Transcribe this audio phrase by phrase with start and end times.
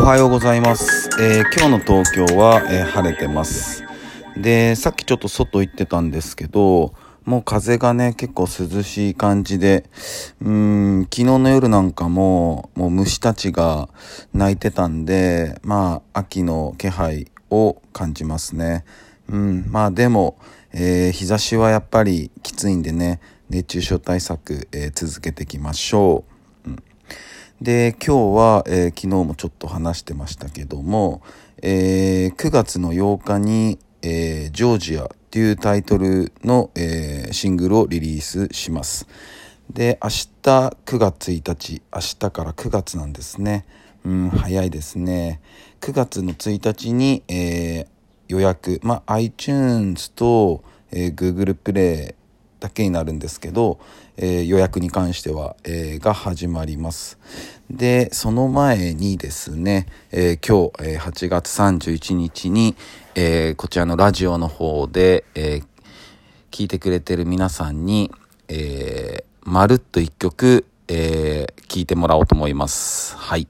[0.00, 1.10] おはようございます。
[1.20, 3.82] えー今日の東京は、えー晴れてます。
[4.36, 6.94] で、さっきちょっと外行ってたんですけど、
[7.24, 9.84] もう風がね、結構涼しい感じで、
[10.40, 13.88] うん、昨日の夜なんかも、もう虫たちが
[14.32, 18.84] 鳴いてたんで、まあ、秋の気配を感じますね。
[19.28, 20.38] うん、まあでも、
[20.72, 26.37] えー日差しはやっぱりきついんでね、熱中症対策、え続けていきましょう。
[27.60, 31.22] で今日は、えー昨日もちょっと話してましたけども、
[31.60, 39.08] えー9月の8日に、えージョージアっていうタイトルの、えーシングルをリリースします。
[39.70, 40.24] で明日
[40.86, 43.66] 9月1日明日から9月なんですね。
[44.04, 45.40] うん早いですね。
[45.80, 47.86] 9月の1日に、えー
[48.28, 52.17] 予約、まあ、iTunes と、えー Google プレイ
[52.60, 53.78] だけになるんですけど、
[54.16, 57.18] えー予約に関しては、えーが始まります。
[57.70, 62.76] で、その前にですね、えー今日、えー8月31日に、
[63.14, 65.64] えーこちらのラジオの方で、えー
[66.50, 68.10] 聞いてくれてる皆さんに、
[68.48, 73.14] えーまるっと一曲、えー聞いてもらおうと思います。
[73.16, 73.46] はい。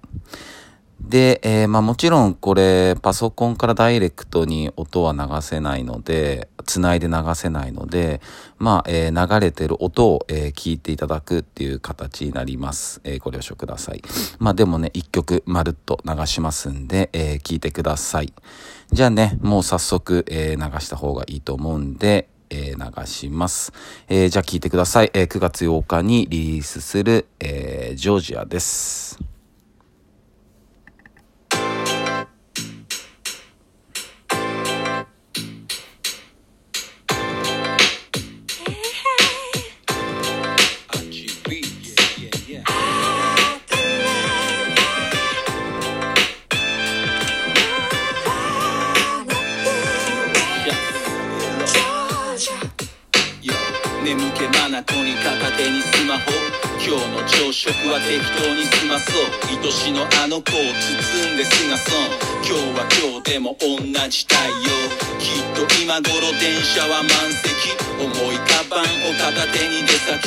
[1.01, 8.21] で、えーまあもちろんこれパソコンからダイレクトに音は流せないので、つないで流せないので、
[8.59, 13.01] まあ、えー流れてる音を、えー聞いていただくっていう形になります。
[13.05, 14.03] えーご了承ください。
[14.39, 18.33] まあでもね、一曲まるっと流しますんで、えー聞いてください。
[18.93, 23.73] じゃあね、もう早速、えー流した方がいいと思うんで、えー流します。
[24.09, 25.11] えーじゃあ聞いてください。
[25.15, 29.28] えー9月8日にリリースする、えージョージアです。
[54.09, 56.33] 眠気まなこに片手にスマホ
[56.81, 63.77] 今日の朝食は適当に済まそう愛しのあの子を包んで過ごそう今日は今日でも同
[64.09, 64.33] じ太
[64.65, 64.73] 陽
[65.21, 70.25] きっと今頃電車は満席重いカバンを片手に出先。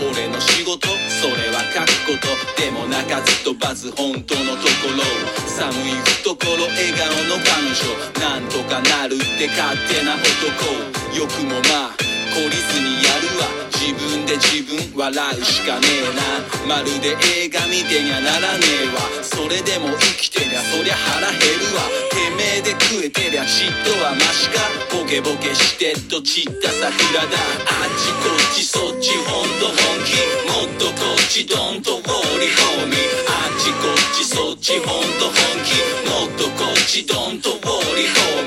[0.00, 0.88] 俺の仕事
[1.20, 2.62] それは書くこと。
[2.62, 5.04] でも鳴かず飛ばず本当のところ
[5.44, 5.92] 寒い
[6.24, 12.17] 懐笑顔の彼女なんとかなるって勝手な男よくもまあ。
[12.34, 13.48] 懲りずにやるわ。
[13.72, 16.76] 自分で自分笑うしかねえな。
[16.76, 19.00] まるで映画見てにゃならねえわ。
[19.22, 21.88] それでも生きてりゃそりゃ腹減るわ。
[22.10, 24.60] てめえで食えてりゃちっとはマシか。
[24.92, 27.38] ボケボケしてっと散った桜だ。
[27.64, 30.20] あっちこっちそっちほんと本気。
[30.52, 33.24] もっとこっちドンとウォーリホーミー。
[33.24, 35.34] あっちこっちそっちほんと本
[35.64, 35.80] 気。
[36.04, 38.37] もっとこっちドンとウォーリホーミー。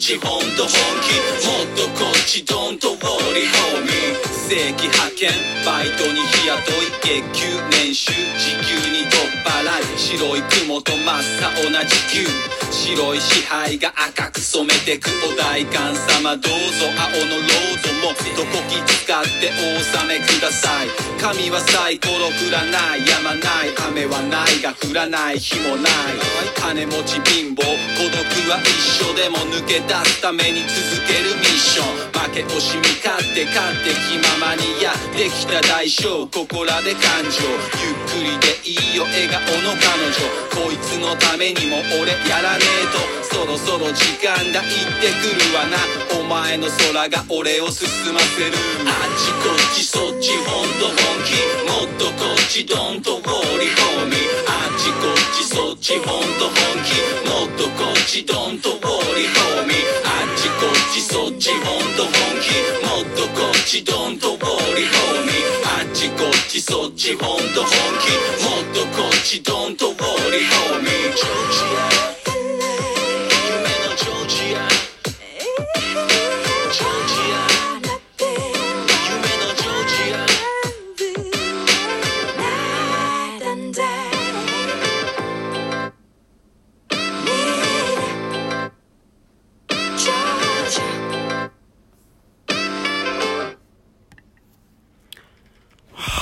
[0.00, 0.70] ちそっちほんと本
[1.04, 1.12] 気。
[1.46, 3.92] もっとこっちドンとウォーリーホーミー
[4.48, 5.30] 正規派遣。
[5.66, 6.88] バイトに日雇い。
[7.02, 8.10] 月給年収。
[8.38, 9.98] 時給に取っ払い。
[9.98, 11.04] 白い雲と真っ
[11.64, 11.94] 青な時
[12.24, 12.59] 給。
[12.70, 16.36] 白い支配が赤く染めてくお代官様。
[16.36, 20.88] どうぞ青のロードもどこき使ってお納めください。
[21.20, 23.06] 神はサイコロ降らない。
[23.06, 23.74] やまない。
[23.90, 25.38] 雨はないが降らない。
[25.38, 25.92] 日もない。
[26.54, 27.62] 金持ち貧乏
[27.98, 28.70] 孤独は一
[29.02, 32.10] 緒でも抜け出すために続けるミッション。
[32.22, 37.42] 負け惜しみ勝って勝って気ままにやってきた代償ここらで感情。
[37.82, 40.14] ゆっくりでいいよ笑顔の彼女。
[40.54, 42.59] こいつのためにも俺やらない。
[42.60, 43.00] ねえと。
[43.32, 44.60] そろそろ時間だ。
[44.60, 45.80] 行ってくるわな。
[46.20, 48.52] お前の空が俺を進ませる。
[48.84, 51.40] あっちこっちそっちほんと本気。
[51.64, 57.00] もっとこっちドンとウォーリーホーミーあっちこっちそっちほんと本気。
[57.24, 62.12] もっとこっちドンとウォーリーホーミーあっちこっちそっちほんと本
[62.44, 62.52] 気。
[62.84, 67.72] もっとこっちドンとウォーリーホーミーあっちこっちそっちほんと本
[68.04, 68.12] 気。
[68.44, 70.40] もっとこっちドンとウォーリ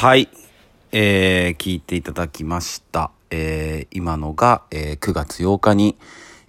[0.01, 0.29] はい。
[0.93, 3.11] えー聞いていただきました。
[3.33, 5.97] えー今のが、えー9月8日に、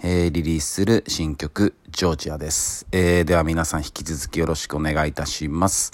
[0.04, 2.86] えーリリースする新曲、ジョージアです。
[2.92, 5.94] えーでは皆さん引き続きよろしくお願いいたします。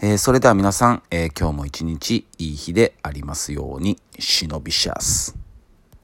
[0.00, 5.41] えー、それでは皆さん、えー、今日も一日いい日でありますように、忍びシャス。